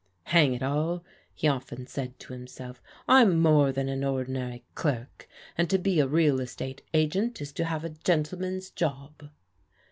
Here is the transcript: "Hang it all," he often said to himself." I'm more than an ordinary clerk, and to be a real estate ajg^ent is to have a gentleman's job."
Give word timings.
"Hang 0.33 0.55
it 0.55 0.63
all," 0.63 1.03
he 1.35 1.47
often 1.47 1.85
said 1.85 2.17
to 2.21 2.33
himself." 2.33 2.81
I'm 3.07 3.39
more 3.39 3.71
than 3.71 3.87
an 3.87 4.03
ordinary 4.03 4.63
clerk, 4.73 5.27
and 5.55 5.69
to 5.69 5.77
be 5.77 5.99
a 5.99 6.07
real 6.07 6.39
estate 6.39 6.81
ajg^ent 6.91 7.39
is 7.39 7.51
to 7.51 7.65
have 7.65 7.83
a 7.83 7.89
gentleman's 7.89 8.71
job." 8.71 9.29